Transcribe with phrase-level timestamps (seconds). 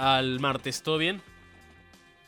[0.00, 0.82] al martes?
[0.82, 1.20] ¿Todo bien?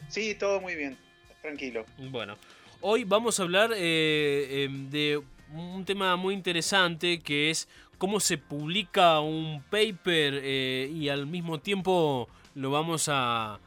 [0.08, 0.98] Sí, todo muy bien,
[1.40, 1.86] tranquilo.
[1.96, 2.36] Bueno,
[2.82, 5.22] hoy vamos a hablar eh, em, de
[5.54, 11.60] un tema muy interesante que es cómo se publica un paper eh, y al mismo
[11.60, 13.58] tiempo lo vamos a,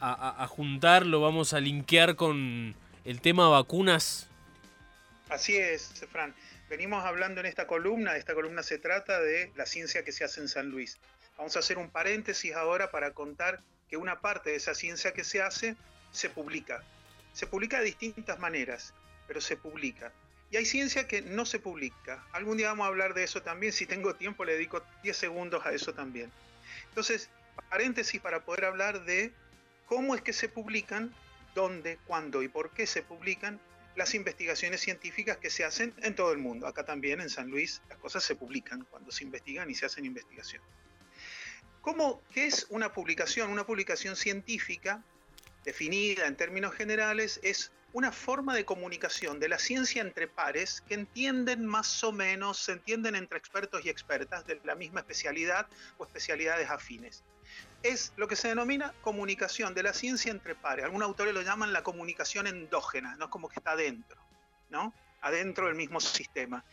[0.00, 4.28] a, juntar, lo vamos a linkear con el tema vacunas.
[5.30, 6.34] Así es, Fran.
[6.68, 10.40] Venimos hablando en esta columna, esta columna se trata de la ciencia que se hace
[10.40, 10.98] en San Luis.
[11.36, 15.24] Vamos a hacer un paréntesis ahora para contar que una parte de esa ciencia que
[15.24, 15.76] se hace
[16.10, 16.82] se publica.
[17.32, 18.94] Se publica de distintas maneras,
[19.26, 20.12] pero se publica.
[20.50, 22.24] Y hay ciencia que no se publica.
[22.32, 23.72] Algún día vamos a hablar de eso también.
[23.72, 26.30] Si tengo tiempo, le dedico 10 segundos a eso también.
[26.88, 27.28] Entonces,
[27.68, 29.32] paréntesis para poder hablar de
[29.86, 31.14] cómo es que se publican,
[31.54, 33.60] dónde, cuándo y por qué se publican
[33.96, 36.66] las investigaciones científicas que se hacen en todo el mundo.
[36.66, 40.04] Acá también en San Luis las cosas se publican cuando se investigan y se hacen
[40.04, 40.62] investigación.
[41.86, 43.48] ¿Cómo, ¿Qué es una publicación?
[43.48, 45.04] Una publicación científica,
[45.64, 50.94] definida en términos generales, es una forma de comunicación de la ciencia entre pares que
[50.94, 56.04] entienden más o menos, se entienden entre expertos y expertas de la misma especialidad o
[56.04, 57.22] especialidades afines.
[57.84, 60.86] Es lo que se denomina comunicación de la ciencia entre pares.
[60.86, 64.20] Algunos autores lo llaman la comunicación endógena, no es como que está adentro,
[64.70, 64.92] ¿no?
[65.20, 66.64] Adentro del mismo sistema.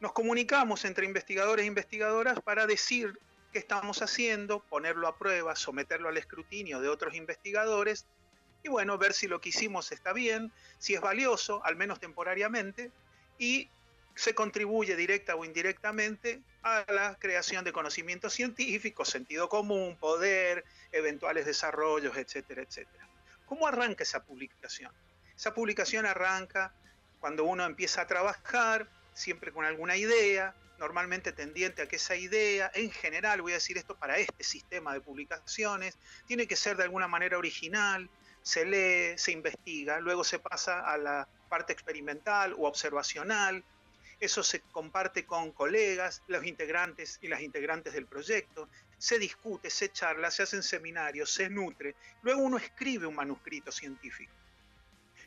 [0.00, 3.20] Nos comunicamos entre investigadores e investigadoras para decir
[3.52, 8.06] qué estamos haciendo, ponerlo a prueba, someterlo al escrutinio de otros investigadores
[8.62, 12.90] y bueno, ver si lo que hicimos está bien, si es valioso, al menos temporariamente,
[13.38, 13.70] y
[14.14, 21.46] se contribuye directa o indirectamente a la creación de conocimientos científicos, sentido común, poder, eventuales
[21.46, 23.08] desarrollos, etcétera, etcétera.
[23.46, 24.92] ¿Cómo arranca esa publicación?
[25.34, 26.74] Esa publicación arranca
[27.18, 32.70] cuando uno empieza a trabajar, siempre con alguna idea, normalmente tendiente a que esa idea,
[32.74, 36.84] en general, voy a decir esto para este sistema de publicaciones, tiene que ser de
[36.84, 38.08] alguna manera original,
[38.42, 43.62] se lee, se investiga, luego se pasa a la parte experimental o observacional,
[44.20, 48.68] eso se comparte con colegas, los integrantes y las integrantes del proyecto,
[48.98, 54.32] se discute, se charla, se hacen seminarios, se nutre, luego uno escribe un manuscrito científico.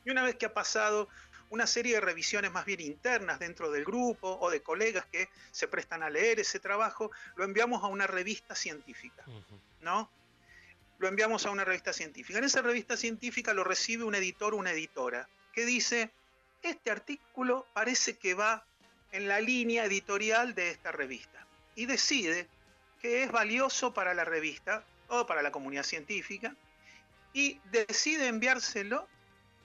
[0.06, 1.10] Y una vez que ha pasado
[1.50, 5.68] una serie de revisiones más bien internas dentro del grupo o de colegas que se
[5.68, 9.24] prestan a leer ese trabajo, lo enviamos a una revista científica,
[9.82, 10.10] ¿no?
[11.04, 12.40] lo enviamos a una revista científica.
[12.40, 16.12] En esa revista científica lo recibe un editor o una editora que dice,
[16.62, 18.66] este artículo parece que va
[19.12, 22.48] en la línea editorial de esta revista y decide
[23.02, 26.56] que es valioso para la revista o para la comunidad científica
[27.34, 29.08] y decide enviárselo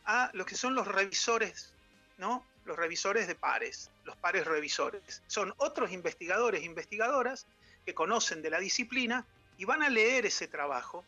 [0.08, 1.74] a los que son los revisores,
[2.16, 2.44] ¿no?
[2.64, 5.22] Los revisores de pares, los pares revisores.
[5.26, 7.46] Son otros investigadores e investigadoras
[7.84, 9.26] que conocen de la disciplina
[9.58, 11.04] y van a leer ese trabajo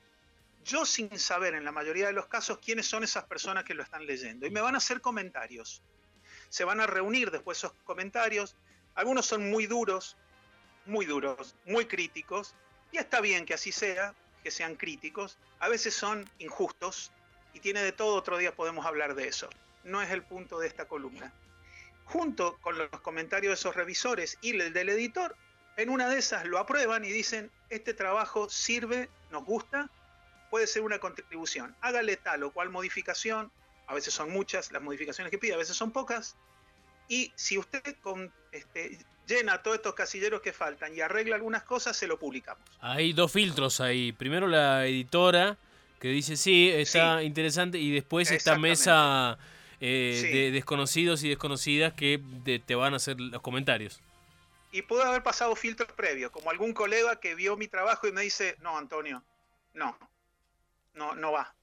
[0.65, 3.83] yo sin saber en la mayoría de los casos quiénes son esas personas que lo
[3.83, 4.47] están leyendo.
[4.47, 5.83] Y me van a hacer comentarios.
[6.51, 8.55] Se van a reunir después esos comentarios.
[8.95, 10.19] Algunos son muy duros,
[10.85, 12.55] muy duros, muy críticos.
[12.93, 15.39] Y está bien que así sea, que sean críticos.
[15.59, 17.11] A veces son injustos
[17.53, 18.17] y tiene de todo.
[18.17, 19.49] Otro día podemos hablar de eso.
[19.85, 21.33] No es el punto de esta columna.
[22.05, 25.37] Junto con los comentarios de esos revisores y el del editor,
[25.77, 29.89] en una de esas lo aprueban y dicen, este trabajo sirve, nos gusta,
[30.51, 31.75] puede ser una contribución.
[31.81, 33.51] Hágale tal o cual modificación,
[33.87, 36.37] a veces son muchas las modificaciones que pide, a veces son pocas,
[37.09, 41.97] y si usted con, este, llena todos estos casilleros que faltan y arregla algunas cosas,
[41.97, 42.63] se lo publicamos.
[42.81, 44.13] Hay dos filtros ahí.
[44.13, 45.59] Primero la editora
[46.01, 49.39] que dice, sí, está interesante, y después esta mesa
[49.81, 52.21] eh, de desconocidos y desconocidas que
[52.67, 54.01] te van a hacer los comentarios.
[54.73, 58.23] Y pudo haber pasado filtros previos, como algún colega que vio mi trabajo y me
[58.23, 59.23] dice, no, Antonio,
[59.75, 59.99] no,
[60.95, 61.55] no, no va.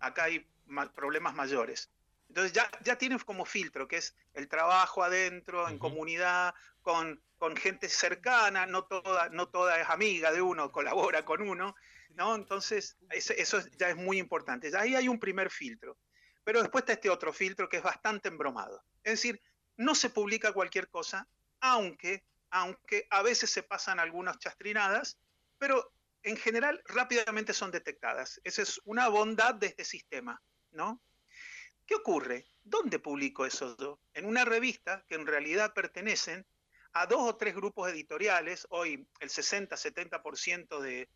[0.00, 0.46] Acá hay
[0.94, 1.90] problemas mayores.
[2.28, 7.54] Entonces ya, ya tienes como filtro, que es el trabajo adentro, en comunidad, con, con,
[7.54, 11.76] gente cercana, no toda, no toda es amiga de uno, colabora con uno,
[12.14, 12.34] ¿no?
[12.34, 14.70] Entonces, eso, ya es muy importante.
[14.76, 15.98] Ahí hay un primer filtro.
[16.44, 18.82] Pero después está este otro filtro que es bastante embromado.
[19.02, 19.40] Es decir,
[19.76, 21.26] no se publica cualquier cosa,
[21.60, 25.18] aunque, aunque a veces se pasan algunas chastrinadas,
[25.58, 28.40] pero en general rápidamente son detectadas.
[28.44, 30.40] Esa es una bondad de este sistema,
[30.72, 31.00] ¿no?
[31.86, 32.46] ¿Qué ocurre?
[32.62, 34.00] ¿Dónde publico eso yo?
[34.14, 36.46] En una revista que en realidad pertenecen
[36.94, 38.66] a dos o tres grupos editoriales.
[38.70, 41.08] Hoy el 60-70% de,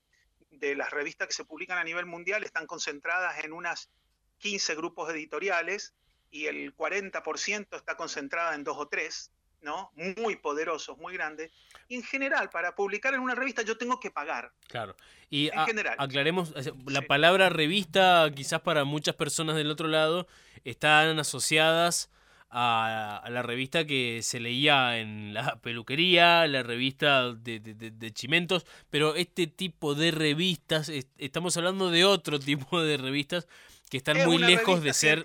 [0.50, 3.90] de las revistas que se publican a nivel mundial están concentradas en unas
[4.38, 5.94] 15 grupos editoriales
[6.30, 9.32] y el 40% está concentrada en dos o tres.
[9.60, 9.90] ¿no?
[9.96, 11.50] Muy poderosos, muy grandes.
[11.88, 14.52] Y en general, para publicar en una revista yo tengo que pagar.
[14.68, 14.96] Claro.
[15.30, 15.96] Y en general.
[15.98, 16.54] aclaremos,
[16.86, 20.28] la palabra revista, quizás para muchas personas del otro lado,
[20.64, 22.08] están asociadas
[22.50, 29.46] a, la revista que se leía en la peluquería, la revista de, Chimentos, pero este
[29.46, 33.46] tipo de revistas, estamos hablando de otro tipo de revistas
[33.90, 35.22] que están muy lejos de ser...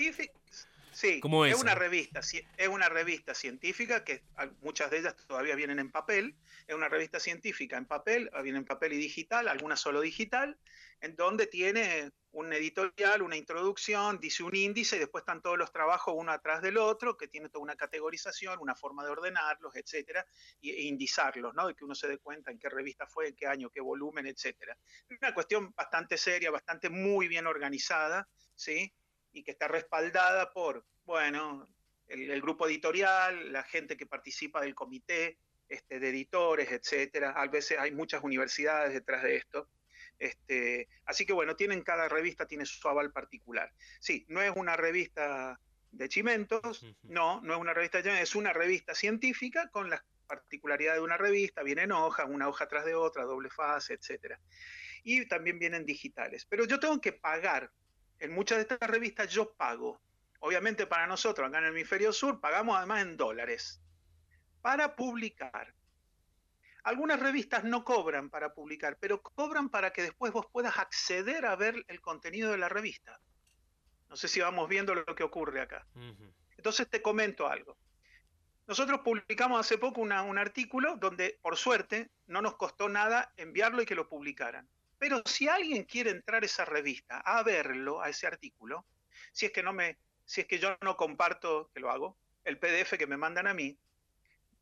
[0.91, 4.21] Sí, es, una revista, es una revista científica que
[4.61, 6.33] muchas de ellas todavía vienen en papel,
[6.65, 10.55] es una revista científica en papel, viene en papel y digital, algunas solo digital,
[11.01, 15.71] en donde tiene un editorial, una introducción, dice un índice y después están todos los
[15.71, 20.25] trabajos uno atrás del otro, que tiene toda una categorización, una forma de ordenarlos, etcétera,
[20.61, 21.67] e indizarlos, ¿no?
[21.67, 24.25] De que uno se dé cuenta en qué revista fue, en qué año, qué volumen,
[24.25, 24.75] etcétera.
[25.21, 28.91] Una cuestión bastante seria, bastante muy bien organizada, ¿sí?
[29.31, 31.69] Y que está respaldada por bueno,
[32.07, 35.37] el, grupo editorial, la gente que participa del comité
[35.69, 37.31] este, de editores, etcétera.
[37.31, 39.69] A veces hay muchas universidades detrás de esto.
[40.19, 43.71] Este, así que bueno, tienen cada revista tiene su aval particular.
[43.99, 45.59] Sí, no es una revista
[45.91, 50.99] de chimentos, no, no es una revista de es una revista científica con las particularidades
[50.99, 54.39] de una revista, vienen hojas, una hoja tras de otra, doble fase, etcétera.
[55.03, 56.45] Y también vienen digitales.
[56.45, 57.71] Pero yo tengo que pagar.
[58.19, 59.99] En muchas de estas revistas yo pago
[60.45, 63.81] obviamente para nosotros acá en el hemisferio sur, pagamos además en dólares
[64.61, 65.73] para publicar.
[66.83, 71.55] Algunas revistas no cobran para publicar, pero cobran para que después vos puedas acceder a
[71.55, 73.19] ver el contenido de la revista.
[74.09, 75.87] No sé si vamos viendo lo que ocurre acá.
[76.57, 77.77] Entonces te comento algo.
[78.67, 83.85] Nosotros publicamos hace poco un artículo donde, por suerte, no nos costó nada enviarlo y
[83.85, 84.69] que lo publicaran.
[84.97, 88.85] Pero si alguien quiere entrar a esa revista a verlo, a ese artículo,
[89.33, 92.57] si es que no me, si es que yo no comparto, que lo hago, el
[92.57, 93.77] PDF que me mandan a mí,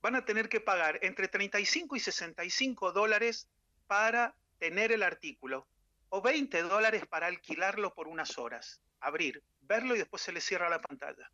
[0.02, 3.48] van a tener que pagar entre 35 y 65 dólares
[3.88, 5.68] para tener el artículo
[6.10, 10.70] o 20 dólares para alquilarlo por unas horas, abrir, verlo y después se le cierra
[10.70, 11.32] la pantalla.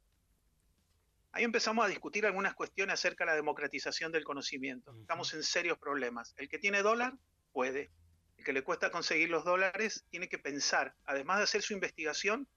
[1.31, 4.95] Ahí empezamos a discutir algunas cuestiones acerca de la democratización del conocimiento.
[5.01, 6.33] Estamos en serios problemas.
[6.37, 7.13] El que tiene dólar
[7.51, 7.91] puede.
[8.37, 12.47] El que le cuesta conseguir los dólares tiene que pensar, además de hacer su investigación,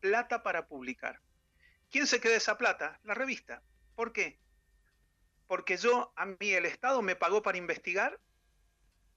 [0.00, 1.20] plata para publicar.
[1.90, 3.00] ¿Quién se queda esa plata?
[3.02, 3.62] La revista.
[3.94, 4.38] ¿Por qué?
[5.48, 8.20] Porque yo, a mí el Estado me pagó para investigar,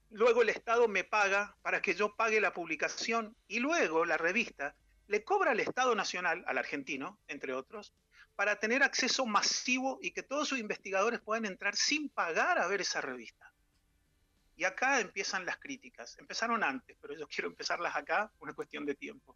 [0.09, 4.75] luego el Estado me paga para que yo pague la publicación y luego la revista
[5.07, 7.93] le cobra al Estado Nacional, al argentino, entre otros,
[8.35, 12.81] para tener acceso masivo y que todos sus investigadores puedan entrar sin pagar a ver
[12.81, 13.53] esa revista.
[14.55, 16.17] Y acá empiezan las críticas.
[16.17, 19.35] Empezaron antes, pero yo quiero empezarlas acá, una cuestión de tiempo.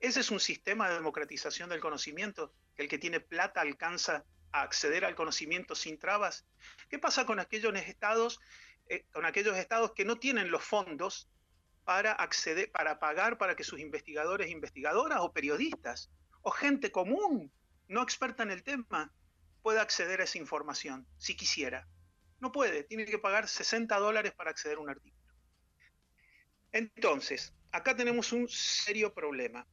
[0.00, 4.62] Ese es un sistema de democratización del conocimiento, que el que tiene plata alcanza a
[4.62, 6.46] acceder al conocimiento sin trabas.
[6.88, 8.40] ¿Qué pasa con aquellos estados,
[8.88, 11.28] eh, con aquellos estados que no tienen los fondos
[11.84, 16.10] para acceder, para pagar para que sus investigadores, investigadoras o periodistas
[16.42, 17.52] o gente común,
[17.88, 19.12] no experta en el tema,
[19.62, 21.86] pueda acceder a esa información, si quisiera?
[22.38, 25.20] No puede, tiene que pagar 60 dólares para acceder a un artículo.
[26.72, 29.66] Entonces, acá tenemos un serio problema.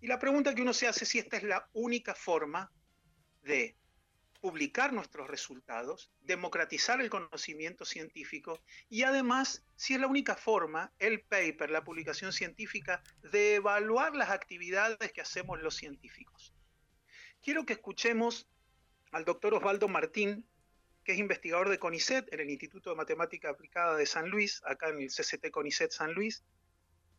[0.00, 2.70] Y la pregunta que uno se hace es si esta es la única forma
[3.42, 3.76] de
[4.40, 11.22] publicar nuestros resultados, democratizar el conocimiento científico y además si es la única forma, el
[11.22, 16.54] paper, la publicación científica, de evaluar las actividades que hacemos los científicos.
[17.42, 18.48] Quiero que escuchemos
[19.12, 20.46] al doctor Osvaldo Martín,
[21.04, 24.88] que es investigador de CONICET en el Instituto de Matemática Aplicada de San Luis, acá
[24.88, 26.44] en el CCT CONICET San Luis,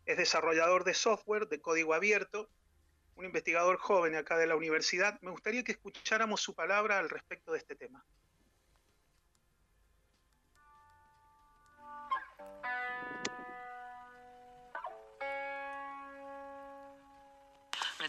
[0.06, 2.50] es desarrollador de software de código abierto
[3.16, 5.20] un investigador joven acá de la universidad.
[5.22, 8.04] Me gustaría que escucháramos su palabra al respecto de este tema.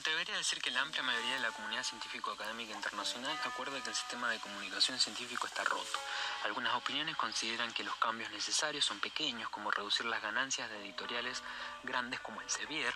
[0.02, 3.94] Atrevería a decir que la amplia mayoría de la comunidad científico-académica internacional acuerda que el
[3.94, 5.96] sistema de comunicación científico está roto.
[6.42, 11.40] Algunas opiniones consideran que los cambios necesarios son pequeños, como reducir las ganancias de editoriales
[11.84, 12.92] grandes como el Sevier.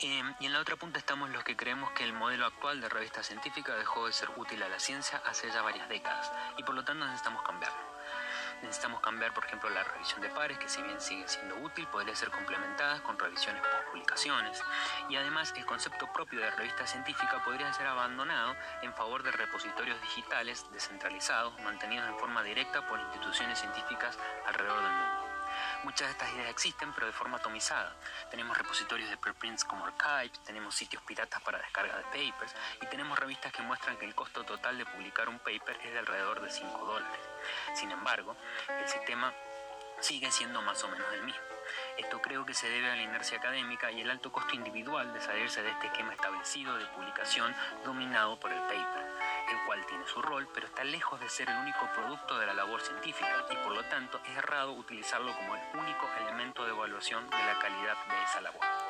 [0.00, 2.88] Eh, y en la otra punta estamos los que creemos que el modelo actual de
[2.88, 6.74] revista científica dejó de ser útil a la ciencia hace ya varias décadas y por
[6.74, 7.93] lo tanto necesitamos cambiarlo.
[8.64, 12.16] Necesitamos cambiar, por ejemplo, la revisión de pares, que si bien sigue siendo útil, podría
[12.16, 14.62] ser complementada con revisiones post publicaciones.
[15.10, 20.00] Y además, el concepto propio de revista científica podría ser abandonado en favor de repositorios
[20.00, 25.28] digitales descentralizados, mantenidos en forma directa por instituciones científicas alrededor del mundo.
[25.82, 27.94] Muchas de estas ideas existen, pero de forma atomizada.
[28.30, 33.18] Tenemos repositorios de preprints como Archive, tenemos sitios piratas para descarga de papers y tenemos
[33.18, 36.50] revistas que muestran que el costo total de publicar un paper es de alrededor de
[36.50, 37.33] 5 dólares.
[37.74, 38.36] Sin embargo,
[38.68, 39.32] el sistema
[40.00, 41.42] sigue siendo más o menos el mismo.
[41.96, 45.20] Esto creo que se debe a la inercia académica y el alto costo individual de
[45.20, 49.06] salirse de este esquema establecido de publicación dominado por el paper,
[49.50, 52.54] el cual tiene su rol, pero está lejos de ser el único producto de la
[52.54, 57.28] labor científica y por lo tanto es errado utilizarlo como el único elemento de evaluación
[57.30, 58.83] de la calidad de esa labor.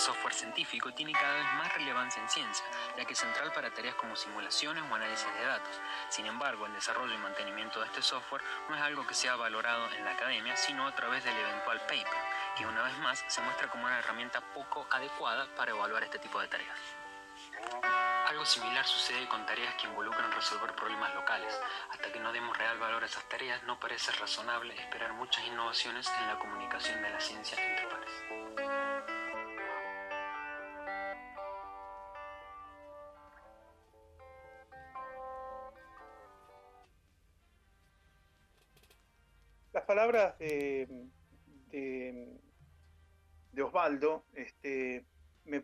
[0.00, 2.64] Software científico tiene cada vez más relevancia en ciencia,
[2.96, 5.78] ya que es central para tareas como simulaciones o análisis de datos.
[6.08, 9.92] Sin embargo, el desarrollo y mantenimiento de este software no es algo que sea valorado
[9.92, 12.18] en la academia, sino a través del eventual paper,
[12.56, 16.40] que una vez más se muestra como una herramienta poco adecuada para evaluar este tipo
[16.40, 16.78] de tareas.
[18.26, 21.52] Algo similar sucede con tareas que involucran resolver problemas locales.
[21.90, 26.08] Hasta que no demos real valor a esas tareas, no parece razonable esperar muchas innovaciones
[26.08, 27.89] en la comunicación de la ciencia entre
[39.90, 40.86] palabras de,
[41.72, 45.04] de, Osvaldo este,
[45.44, 45.60] me,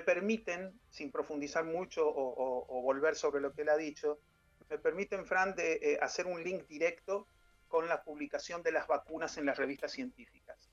[0.00, 4.20] permiten, sin profundizar mucho o, volver sobre lo que él ha dicho,
[4.70, 7.26] me permiten, Fran, de eh, hacer un link directo
[7.66, 10.70] con la publicación de las vacunas en las revistas científicas.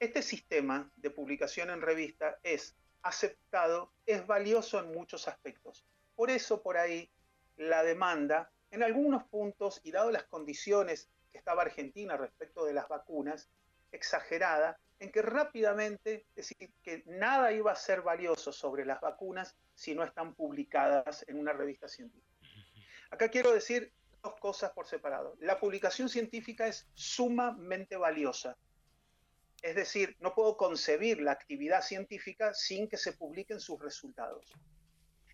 [0.00, 5.86] Este sistema de publicación en revista es aceptado, es valioso en muchos aspectos.
[6.16, 7.08] Por eso, por ahí,
[7.56, 13.50] la demanda, en algunos puntos y dado las condiciones estaba Argentina respecto de las vacunas,
[13.92, 19.94] exagerada, en que rápidamente, decir, que nada iba a ser valioso sobre las vacunas si
[19.94, 22.34] no están publicadas en una revista científica.
[23.10, 25.36] Acá quiero decir dos cosas por separado.
[25.40, 28.56] La publicación científica es sumamente valiosa.
[29.62, 34.52] Es decir, no puedo concebir la actividad científica sin que se publiquen sus resultados.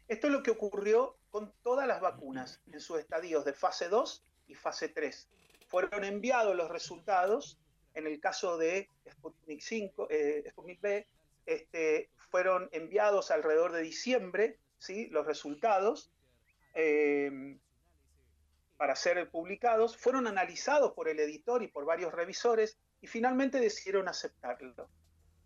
[0.09, 4.25] Esto es lo que ocurrió con todas las vacunas en sus estadios de fase 2
[4.49, 5.29] y fase 3
[5.71, 7.59] fueron enviados los resultados,
[7.95, 11.07] en el caso de Sputnik, 5, eh, Sputnik B,
[11.47, 15.07] este, fueron enviados alrededor de diciembre, ¿sí?
[15.07, 16.11] los resultados,
[16.75, 17.57] eh,
[18.77, 24.09] para ser publicados, fueron analizados por el editor y por varios revisores y finalmente decidieron
[24.09, 24.89] aceptarlo.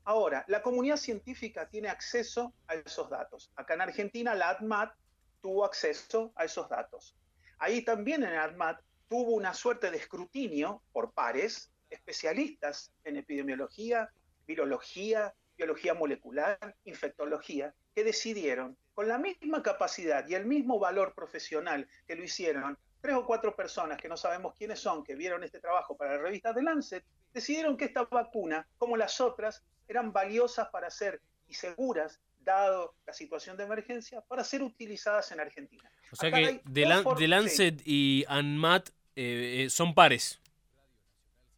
[0.04, 3.50] Ahora, la comunidad científica tiene acceso a esos datos.
[3.56, 4.94] Acá en Argentina, la ADMAT
[5.42, 7.16] tuvo acceso a esos datos.
[7.58, 14.10] Ahí también en ADMAT tuvo una suerte de escrutinio por pares, especialistas en epidemiología,
[14.46, 21.88] virología, biología molecular, infectología, que decidieron, con la misma capacidad y el mismo valor profesional
[22.06, 25.60] que lo hicieron tres o cuatro personas que no sabemos quiénes son, que vieron este
[25.60, 30.68] trabajo para la revista The Lancet, decidieron que esta vacuna, como las otras, eran valiosas
[30.70, 35.90] para ser y seguras dado la situación de emergencia, para ser utilizadas en Argentina.
[36.12, 40.40] O sea que The, Lancet y ANMAT eh, eh, son pares.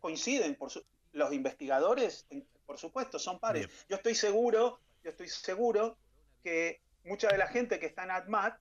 [0.01, 0.71] Coinciden, por
[1.13, 2.27] los investigadores,
[2.65, 3.69] por supuesto, son pares.
[3.89, 5.97] Yo estoy seguro, yo estoy seguro
[6.43, 8.59] que mucha de la gente que está en ADMAT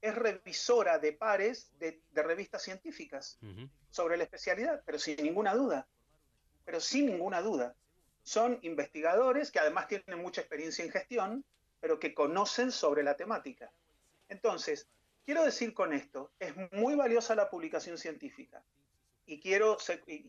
[0.00, 3.38] es revisora de pares de, revistas científicas
[3.90, 5.86] sobre la especialidad, pero sin ninguna duda.
[6.66, 7.74] Pero sin ninguna duda.
[8.22, 11.44] Son investigadores que además tienen mucha experiencia en gestión,
[11.84, 13.70] pero que conocen sobre la temática.
[14.30, 14.88] Entonces,
[15.26, 18.62] quiero decir con esto, es muy valiosa la publicación científica
[19.26, 19.76] y quiero,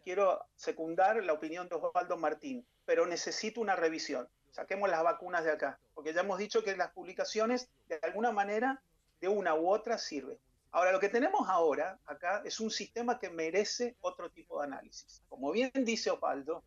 [0.03, 4.27] quiero secundar la opinión de Osvaldo Martín, pero necesito una revisión.
[4.51, 8.81] Saquemos las vacunas de acá, porque ya hemos dicho que las publicaciones de alguna manera,
[9.21, 10.37] de una u otra, sirven.
[10.71, 15.23] Ahora, lo que tenemos ahora acá es un sistema que merece otro tipo de análisis.
[15.29, 16.65] Como bien dice Osvaldo,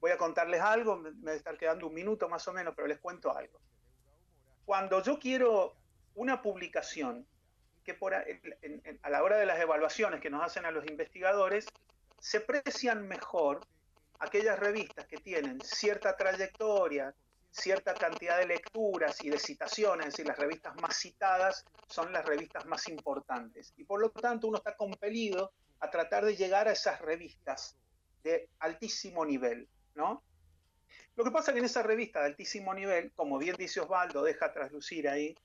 [0.00, 3.30] voy a contarles algo, me estar quedando un minuto más o menos, pero les cuento
[3.30, 3.60] algo
[4.70, 5.74] cuando yo quiero
[6.14, 7.26] una publicación
[7.82, 8.24] que por a,
[9.10, 11.66] la hora de las evaluaciones que nos hacen a los investigadores,
[12.20, 13.66] se precian mejor
[14.20, 17.12] aquellas revistas que tienen cierta trayectoria,
[17.50, 22.24] cierta cantidad de lecturas y de citaciones, es decir, las revistas más citadas son las
[22.24, 23.74] revistas más importantes.
[23.76, 25.50] Y por lo tanto uno está compelido
[25.80, 27.76] a tratar de llegar a esas revistas
[28.22, 30.22] de altísimo nivel, ¿no?
[31.20, 34.22] Lo que pasa es que en esa revista de altísimo nivel, como bien dice Osvaldo,
[34.22, 35.36] deja traslucir ahí,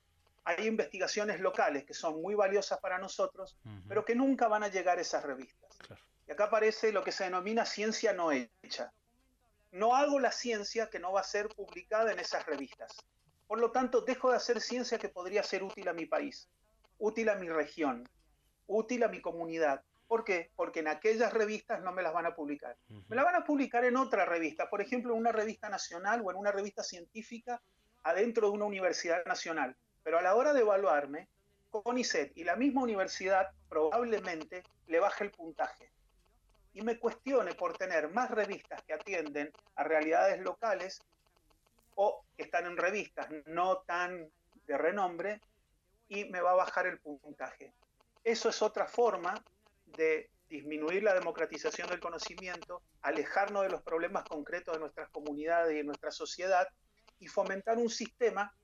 [0.42, 4.96] hay investigaciones locales que son muy valiosas para nosotros, pero que nunca van a llegar
[4.96, 5.78] a esas revistas.
[6.26, 8.90] Y acá aparece lo que se denomina ciencia no hecha.
[9.70, 12.96] No hago la ciencia que no va a ser publicada en esas revistas.
[13.46, 16.48] Por lo tanto, dejo de hacer ciencia que podría ser útil a mi país,
[16.96, 18.08] útil a mi región.
[18.66, 19.82] útil a mi comunidad.
[20.06, 20.50] ¿Por qué?
[20.54, 22.76] Porque en aquellas revistas no me las van a publicar.
[23.08, 26.30] Me las van a publicar en otra revista, por ejemplo, en una revista nacional o
[26.30, 27.60] en una revista científica
[28.04, 29.76] adentro de una universidad nacional.
[30.02, 31.28] Pero a la hora de evaluarme,
[31.70, 35.90] CONICET y la misma universidad probablemente le baje el puntaje
[36.72, 41.00] y me cuestione por tener más revistas que atienden a realidades locales
[41.94, 44.30] o que están en revistas no tan
[44.66, 45.40] de renombre
[46.08, 47.72] y me va a bajar el puntaje.
[48.22, 49.34] Eso es otra forma
[49.86, 55.78] de disminuir la democratización del conocimiento, alejarnos de los problemas concretos de nuestras comunidades y
[55.78, 56.68] de nuestra sociedad
[57.18, 58.54] y fomentar un sistema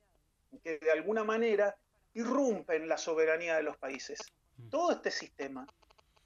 [0.63, 1.77] que de alguna manera
[2.15, 4.19] irrumpe en la soberanía de los países.
[4.59, 4.69] Mm.
[4.69, 5.67] Todo este sistema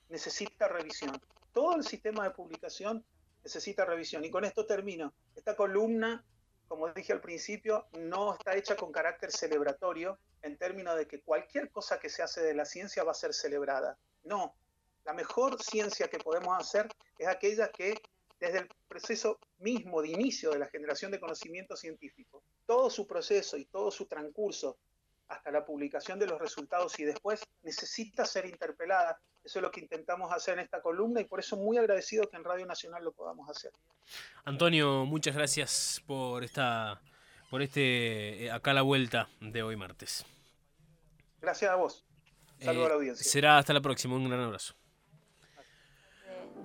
[0.08, 1.20] necesita revisión.
[1.52, 3.04] Todo el sistema de publicación
[3.42, 4.24] necesita revisión.
[4.24, 5.14] Y con esto termino.
[5.34, 6.24] Esta columna,
[6.68, 11.70] como dije al principio, no está hecha con carácter celebratorio en términos de que cualquier
[11.70, 13.96] cosa que se hace de la ciencia va a ser celebrada.
[14.24, 14.56] No,
[15.06, 17.94] la mejor ciencia que podemos hacer es aquella que
[18.40, 23.56] desde el proceso mismo de inicio de la generación de conocimiento científico, todo su proceso
[23.56, 24.76] y todo su transcurso
[25.28, 29.18] hasta la publicación de los resultados y después necesita ser interpelada.
[29.44, 32.36] Eso es lo que intentamos hacer en esta columna y por eso muy agradecido que
[32.36, 33.70] en Radio Nacional lo podamos hacer.
[34.44, 37.00] Antonio, muchas gracias por esta
[37.48, 40.26] por este eh, acá la vuelta de hoy martes.
[41.40, 42.04] Gracias a vos.
[42.58, 43.24] Saludos a la eh, audiencia.
[43.30, 44.16] Será hasta la próxima.
[44.16, 44.74] Un gran abrazo.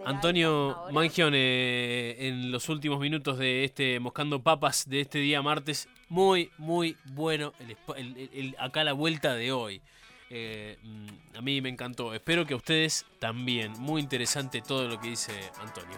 [0.05, 6.49] Antonio Mangione, en los últimos minutos de este Moscando Papas de este día martes, muy,
[6.57, 7.53] muy bueno
[7.95, 9.81] el, acá la vuelta de hoy.
[10.29, 13.73] Eh, mm, a mí me encantó, espero que a ustedes también.
[13.79, 15.97] Muy interesante todo lo que dice Antonio.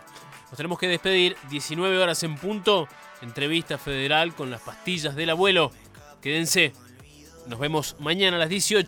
[0.49, 2.87] Nos tenemos que despedir, 19 horas en punto,
[3.21, 5.71] entrevista federal con las pastillas del abuelo.
[6.21, 6.73] Quédense,
[7.47, 8.85] nos vemos mañana a las 18.